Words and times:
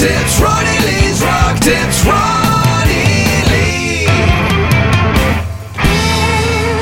Tips, 0.00 0.40
Ronnie 0.40 0.78
Lee's 0.86 1.20
Rock 1.22 1.60
Tips, 1.60 2.06
Ronnie 2.06 3.44
Lee. 3.50 4.06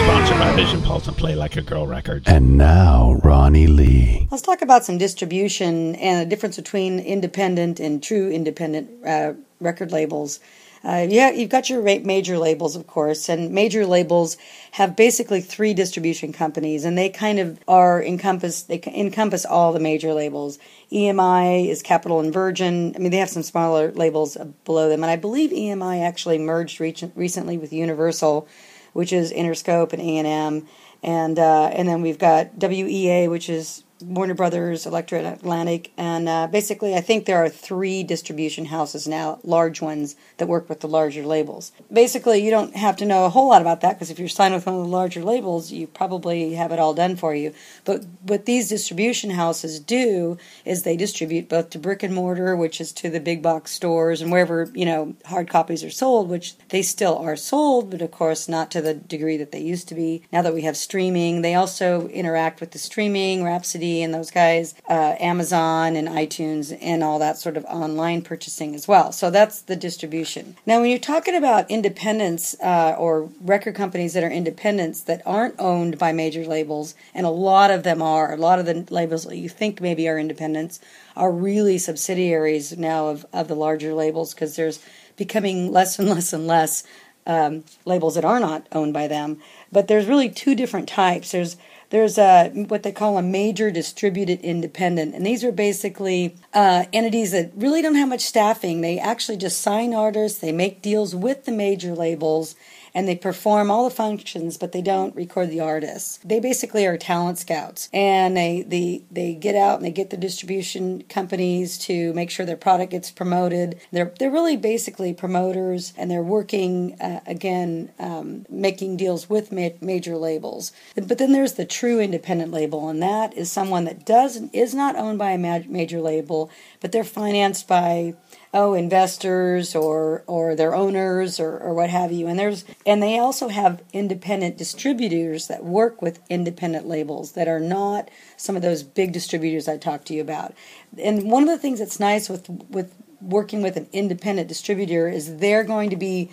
Sponsored 0.04 0.38
by 0.38 0.52
Vision 0.54 0.80
Pulse 0.82 1.08
and 1.08 1.16
Play 1.16 1.34
Like 1.34 1.56
a 1.56 1.62
Girl 1.62 1.88
Records. 1.88 2.28
And 2.28 2.56
now, 2.56 3.18
Ronnie 3.24 3.66
Lee. 3.66 4.28
Let's 4.30 4.44
talk 4.44 4.62
about 4.62 4.84
some 4.84 4.98
distribution 4.98 5.96
and 5.96 6.20
the 6.24 6.30
difference 6.30 6.54
between 6.54 7.00
independent 7.00 7.80
and 7.80 8.00
true 8.00 8.30
independent 8.30 8.88
uh, 9.04 9.32
record 9.58 9.90
labels. 9.90 10.38
Uh, 10.84 11.06
yeah, 11.08 11.30
you've 11.30 11.50
got 11.50 11.68
your 11.68 11.82
major 11.82 12.38
labels, 12.38 12.76
of 12.76 12.86
course, 12.86 13.28
and 13.28 13.50
major 13.50 13.84
labels 13.84 14.36
have 14.72 14.94
basically 14.94 15.40
three 15.40 15.74
distribution 15.74 16.32
companies, 16.32 16.84
and 16.84 16.96
they 16.96 17.08
kind 17.08 17.38
of 17.38 17.58
are 17.66 18.02
encompass 18.02 18.62
they 18.62 18.80
encompass 18.86 19.44
all 19.44 19.72
the 19.72 19.80
major 19.80 20.14
labels. 20.14 20.58
EMI 20.92 21.68
is 21.68 21.82
Capitol 21.82 22.20
and 22.20 22.32
Virgin. 22.32 22.94
I 22.94 22.98
mean, 22.98 23.10
they 23.10 23.18
have 23.18 23.30
some 23.30 23.42
smaller 23.42 23.90
labels 23.92 24.36
below 24.64 24.88
them, 24.88 25.02
and 25.02 25.10
I 25.10 25.16
believe 25.16 25.50
EMI 25.50 26.00
actually 26.00 26.38
merged 26.38 26.80
re- 26.80 26.94
recently 27.16 27.58
with 27.58 27.72
Universal, 27.72 28.46
which 28.92 29.12
is 29.12 29.32
Interscope 29.32 29.92
and 29.92 30.00
A 30.02 30.16
and 30.18 30.26
M, 30.26 30.68
and 31.02 31.38
uh, 31.38 31.70
and 31.72 31.88
then 31.88 32.02
we've 32.02 32.18
got 32.18 32.56
WEA, 32.56 33.26
which 33.26 33.48
is 33.48 33.82
Warner 34.00 34.34
Brothers, 34.34 34.86
Elektra 34.86 35.32
Atlantic, 35.32 35.92
and 35.96 36.28
uh, 36.28 36.46
basically, 36.46 36.94
I 36.94 37.00
think 37.00 37.24
there 37.24 37.42
are 37.42 37.48
three 37.48 38.02
distribution 38.02 38.66
houses 38.66 39.08
now, 39.08 39.40
large 39.42 39.80
ones 39.80 40.14
that 40.36 40.46
work 40.46 40.68
with 40.68 40.80
the 40.80 40.88
larger 40.88 41.24
labels. 41.24 41.72
Basically, 41.92 42.44
you 42.44 42.50
don't 42.50 42.76
have 42.76 42.96
to 42.98 43.04
know 43.04 43.24
a 43.24 43.30
whole 43.30 43.48
lot 43.48 43.60
about 43.60 43.80
that 43.80 43.94
because 43.94 44.10
if 44.10 44.18
you're 44.18 44.28
signed 44.28 44.54
with 44.54 44.66
one 44.66 44.76
of 44.76 44.82
the 44.82 44.88
larger 44.88 45.22
labels, 45.22 45.72
you 45.72 45.86
probably 45.86 46.54
have 46.54 46.70
it 46.70 46.78
all 46.78 46.94
done 46.94 47.16
for 47.16 47.34
you. 47.34 47.52
But 47.84 48.04
what 48.22 48.46
these 48.46 48.68
distribution 48.68 49.30
houses 49.30 49.80
do 49.80 50.38
is 50.64 50.82
they 50.82 50.96
distribute 50.96 51.48
both 51.48 51.70
to 51.70 51.78
brick 51.78 52.02
and 52.02 52.14
mortar, 52.14 52.54
which 52.54 52.80
is 52.80 52.92
to 52.92 53.10
the 53.10 53.20
big 53.20 53.42
box 53.42 53.72
stores 53.72 54.20
and 54.20 54.30
wherever 54.30 54.70
you 54.74 54.86
know 54.86 55.16
hard 55.24 55.48
copies 55.48 55.82
are 55.82 55.90
sold, 55.90 56.28
which 56.28 56.56
they 56.68 56.82
still 56.82 57.18
are 57.18 57.36
sold, 57.36 57.90
but 57.90 58.02
of 58.02 58.10
course 58.12 58.48
not 58.48 58.70
to 58.70 58.80
the 58.80 58.94
degree 58.94 59.36
that 59.36 59.50
they 59.50 59.60
used 59.60 59.88
to 59.88 59.94
be. 59.94 60.22
Now 60.32 60.42
that 60.42 60.54
we 60.54 60.62
have 60.62 60.76
streaming, 60.76 61.42
they 61.42 61.54
also 61.54 62.06
interact 62.08 62.60
with 62.60 62.70
the 62.70 62.78
streaming, 62.78 63.42
Rhapsody 63.42 63.87
and 64.02 64.12
those 64.12 64.30
guys, 64.30 64.74
uh, 64.88 65.14
Amazon 65.18 65.96
and 65.96 66.08
iTunes 66.08 66.76
and 66.80 67.02
all 67.02 67.18
that 67.18 67.38
sort 67.38 67.56
of 67.56 67.64
online 67.64 68.22
purchasing 68.22 68.74
as 68.74 68.86
well. 68.86 69.12
So 69.12 69.30
that's 69.30 69.62
the 69.62 69.76
distribution. 69.76 70.56
Now, 70.66 70.80
when 70.80 70.90
you're 70.90 70.98
talking 70.98 71.34
about 71.34 71.70
independents 71.70 72.54
uh, 72.60 72.94
or 72.98 73.28
record 73.40 73.74
companies 73.74 74.12
that 74.14 74.24
are 74.24 74.30
independents 74.30 75.02
that 75.02 75.22
aren't 75.24 75.54
owned 75.58 75.98
by 75.98 76.12
major 76.12 76.44
labels, 76.44 76.94
and 77.14 77.26
a 77.26 77.30
lot 77.30 77.70
of 77.70 77.82
them 77.82 78.02
are, 78.02 78.32
a 78.32 78.36
lot 78.36 78.58
of 78.58 78.66
the 78.66 78.86
labels 78.90 79.24
that 79.24 79.36
you 79.36 79.48
think 79.48 79.80
maybe 79.80 80.08
are 80.08 80.18
independents 80.18 80.80
are 81.16 81.32
really 81.32 81.78
subsidiaries 81.78 82.76
now 82.78 83.08
of, 83.08 83.26
of 83.32 83.48
the 83.48 83.56
larger 83.56 83.94
labels 83.94 84.34
because 84.34 84.56
there's 84.56 84.80
becoming 85.16 85.72
less 85.72 85.98
and 85.98 86.08
less 86.08 86.32
and 86.32 86.46
less 86.46 86.84
um, 87.28 87.62
labels 87.84 88.16
that 88.16 88.24
are 88.24 88.40
not 88.40 88.66
owned 88.72 88.92
by 88.92 89.06
them. 89.06 89.38
But 89.70 89.86
there's 89.86 90.06
really 90.06 90.30
two 90.30 90.54
different 90.56 90.88
types. 90.88 91.30
There's 91.30 91.56
there's 91.90 92.18
a 92.18 92.48
what 92.68 92.82
they 92.82 92.92
call 92.92 93.16
a 93.16 93.22
major 93.22 93.70
distributed 93.70 94.40
independent, 94.40 95.14
and 95.14 95.24
these 95.24 95.44
are 95.44 95.52
basically 95.52 96.36
uh, 96.52 96.84
entities 96.92 97.30
that 97.32 97.52
really 97.54 97.80
don't 97.80 97.94
have 97.94 98.08
much 98.08 98.20
staffing. 98.22 98.80
They 98.80 98.98
actually 98.98 99.38
just 99.38 99.60
sign 99.60 99.94
artists, 99.94 100.40
they 100.40 100.52
make 100.52 100.82
deals 100.82 101.14
with 101.14 101.44
the 101.44 101.52
major 101.52 101.94
labels, 101.94 102.56
and 102.98 103.06
they 103.06 103.14
perform 103.14 103.70
all 103.70 103.88
the 103.88 103.94
functions, 103.94 104.58
but 104.58 104.72
they 104.72 104.82
don't 104.82 105.14
record 105.14 105.50
the 105.50 105.60
artists. 105.60 106.18
They 106.24 106.40
basically 106.40 106.84
are 106.84 106.98
talent 106.98 107.38
scouts, 107.38 107.88
and 107.92 108.36
they 108.36 108.62
they 108.62 109.02
they 109.08 109.34
get 109.34 109.54
out 109.54 109.76
and 109.76 109.84
they 109.84 109.92
get 109.92 110.10
the 110.10 110.16
distribution 110.16 111.04
companies 111.08 111.78
to 111.86 112.12
make 112.14 112.28
sure 112.28 112.44
their 112.44 112.56
product 112.56 112.90
gets 112.90 113.12
promoted. 113.12 113.80
They're 113.92 114.12
they're 114.18 114.32
really 114.32 114.56
basically 114.56 115.14
promoters, 115.14 115.92
and 115.96 116.10
they're 116.10 116.24
working 116.24 117.00
uh, 117.00 117.20
again, 117.24 117.92
um, 118.00 118.46
making 118.50 118.96
deals 118.96 119.30
with 119.30 119.52
ma- 119.52 119.78
major 119.80 120.16
labels. 120.16 120.72
But 120.96 121.18
then 121.18 121.30
there's 121.30 121.52
the 121.52 121.64
true 121.64 122.00
independent 122.00 122.50
label, 122.50 122.88
and 122.88 123.00
that 123.00 123.32
is 123.34 123.52
someone 123.52 123.84
that 123.84 124.04
does 124.04 124.42
is 124.52 124.74
not 124.74 124.96
owned 124.96 125.20
by 125.20 125.30
a 125.30 125.38
major 125.38 126.00
label, 126.00 126.50
but 126.80 126.90
they're 126.90 127.04
financed 127.04 127.68
by 127.68 128.16
oh 128.54 128.74
investors 128.74 129.74
or 129.74 130.22
or 130.26 130.54
their 130.54 130.74
owners 130.74 131.38
or, 131.38 131.58
or 131.58 131.74
what 131.74 131.90
have 131.90 132.12
you. 132.12 132.26
And 132.26 132.38
there's 132.38 132.64
and 132.86 133.02
they 133.02 133.18
also 133.18 133.48
have 133.48 133.82
independent 133.92 134.56
distributors 134.56 135.48
that 135.48 135.64
work 135.64 136.00
with 136.00 136.20
independent 136.28 136.86
labels 136.86 137.32
that 137.32 137.48
are 137.48 137.60
not 137.60 138.10
some 138.36 138.56
of 138.56 138.62
those 138.62 138.82
big 138.82 139.12
distributors 139.12 139.68
I 139.68 139.76
talked 139.76 140.06
to 140.08 140.14
you 140.14 140.20
about. 140.20 140.54
And 141.02 141.30
one 141.30 141.42
of 141.42 141.48
the 141.48 141.58
things 141.58 141.78
that's 141.78 142.00
nice 142.00 142.28
with 142.28 142.48
with 142.48 142.94
working 143.20 143.62
with 143.62 143.76
an 143.76 143.88
independent 143.92 144.48
distributor 144.48 145.08
is 145.08 145.38
they're 145.38 145.64
going 145.64 145.90
to 145.90 145.96
be 145.96 146.30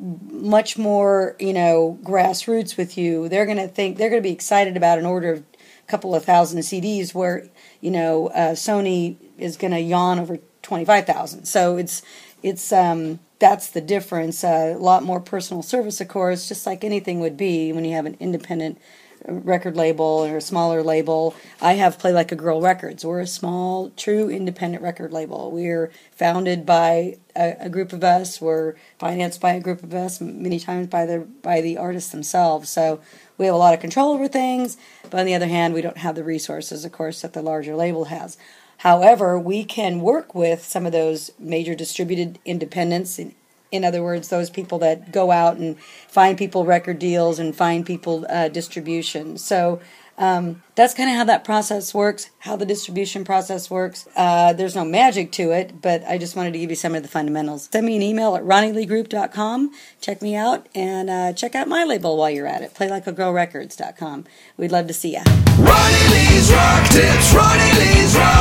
much 0.00 0.76
more 0.76 1.36
you 1.38 1.52
know 1.52 1.98
grassroots 2.02 2.76
with 2.76 2.98
you. 2.98 3.28
They're 3.28 3.46
going 3.46 3.58
to 3.58 3.68
think 3.68 3.96
they're 3.96 4.10
going 4.10 4.22
to 4.22 4.28
be 4.28 4.34
excited 4.34 4.76
about 4.76 4.98
an 4.98 5.06
order 5.06 5.32
of 5.32 5.38
a 5.38 5.86
couple 5.86 6.14
of 6.14 6.24
thousand 6.24 6.60
CDs 6.60 7.14
where 7.14 7.48
you 7.80 7.90
know 7.90 8.28
uh, 8.28 8.52
Sony 8.52 9.16
is 9.38 9.56
going 9.56 9.72
to 9.72 9.80
yawn 9.80 10.18
over 10.18 10.38
twenty 10.64 10.84
five 10.84 11.06
thousand. 11.06 11.44
So 11.44 11.76
it's 11.76 12.02
it's 12.42 12.72
um, 12.72 13.20
that's 13.38 13.70
the 13.70 13.80
difference. 13.80 14.42
Uh, 14.42 14.74
a 14.76 14.78
lot 14.78 15.04
more 15.04 15.20
personal 15.20 15.62
service, 15.62 16.00
of 16.00 16.08
course, 16.08 16.48
just 16.48 16.66
like 16.66 16.82
anything 16.82 17.20
would 17.20 17.36
be 17.36 17.72
when 17.72 17.84
you 17.84 17.94
have 17.94 18.06
an 18.06 18.16
independent 18.18 18.78
record 19.26 19.76
label 19.76 20.04
or 20.04 20.36
a 20.36 20.40
smaller 20.40 20.82
label. 20.82 21.34
I 21.60 21.74
have 21.74 21.98
Play 21.98 22.12
Like 22.12 22.32
a 22.32 22.36
Girl 22.36 22.60
Records. 22.60 23.04
We're 23.04 23.20
a 23.20 23.26
small, 23.26 23.90
true 23.96 24.28
independent 24.28 24.82
record 24.82 25.12
label. 25.12 25.50
We're 25.50 25.90
founded 26.12 26.66
by 26.66 27.16
a, 27.34 27.56
a, 27.60 27.68
group 27.68 27.92
of 27.92 28.04
us. 28.04 28.40
We're 28.40 28.74
financed 28.98 29.40
by 29.40 29.52
a 29.52 29.60
group 29.60 29.82
of 29.82 29.94
us, 29.94 30.20
many 30.20 30.58
times 30.58 30.88
by 30.88 31.06
the 31.06 31.20
by 31.20 31.60
the 31.60 31.78
artists 31.78 32.10
themselves. 32.10 32.68
So 32.68 33.00
we 33.38 33.46
have 33.46 33.54
a 33.54 33.58
lot 33.58 33.74
of 33.74 33.80
control 33.80 34.12
over 34.12 34.28
things. 34.28 34.76
But 35.10 35.20
on 35.20 35.26
the 35.26 35.34
other 35.34 35.48
hand, 35.48 35.74
we 35.74 35.80
don't 35.80 35.98
have 35.98 36.14
the 36.14 36.24
resources, 36.24 36.84
of 36.84 36.92
course, 36.92 37.22
that 37.22 37.32
the 37.32 37.42
larger 37.42 37.74
label 37.74 38.06
has. 38.06 38.36
However, 38.84 39.38
we 39.38 39.64
can 39.64 40.02
work 40.02 40.34
with 40.34 40.62
some 40.62 40.84
of 40.84 40.92
those 40.92 41.30
major 41.38 41.74
distributed 41.74 42.38
independents. 42.44 43.18
In, 43.18 43.34
in 43.72 43.82
other 43.82 44.02
words, 44.02 44.28
those 44.28 44.50
people 44.50 44.78
that 44.80 45.10
go 45.10 45.30
out 45.30 45.56
and 45.56 45.80
find 45.80 46.36
people 46.36 46.66
record 46.66 46.98
deals 46.98 47.38
and 47.38 47.56
find 47.56 47.86
people 47.86 48.26
uh, 48.28 48.48
distribution. 48.48 49.38
So 49.38 49.80
um, 50.18 50.62
that's 50.74 50.92
kind 50.92 51.08
of 51.08 51.16
how 51.16 51.24
that 51.24 51.44
process 51.44 51.94
works, 51.94 52.28
how 52.40 52.56
the 52.56 52.66
distribution 52.66 53.24
process 53.24 53.70
works. 53.70 54.06
Uh, 54.14 54.52
there's 54.52 54.76
no 54.76 54.84
magic 54.84 55.32
to 55.32 55.50
it, 55.50 55.80
but 55.80 56.04
I 56.04 56.18
just 56.18 56.36
wanted 56.36 56.52
to 56.52 56.58
give 56.58 56.68
you 56.68 56.76
some 56.76 56.94
of 56.94 57.02
the 57.02 57.08
fundamentals. 57.08 57.70
Send 57.72 57.86
me 57.86 57.96
an 57.96 58.02
email 58.02 58.36
at 58.36 58.42
ronnieleegroup.com. 58.42 59.72
Check 60.02 60.20
me 60.20 60.36
out 60.36 60.66
and 60.74 61.08
uh, 61.08 61.32
check 61.32 61.54
out 61.54 61.68
my 61.68 61.84
label 61.84 62.18
while 62.18 62.28
you're 62.30 62.46
at 62.46 62.60
it, 62.60 62.74
playlikeagirlrecords.com. 62.74 64.26
We'd 64.58 64.72
love 64.72 64.88
to 64.88 64.94
see 64.94 65.14
you. 65.14 65.22
Ronnie 65.58 66.08
Lee's 66.12 66.52
Rock 66.52 66.90
Tips, 66.90 67.32
Ronnie 67.32 67.72
Lee's 67.80 68.14
Rock 68.14 68.33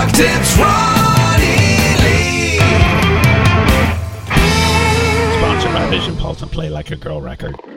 Like 6.83 6.91
a 6.91 6.95
Girl 6.97 7.21
Record. 7.21 7.72